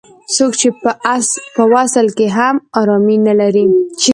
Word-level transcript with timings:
څوک 0.35 0.51
چې 0.61 0.69
په 1.55 1.63
وصل 1.73 2.07
کې 2.17 2.27
هم 2.37 2.55
ارامي 2.79 3.17
نه 3.27 3.33
لري. 3.39 3.65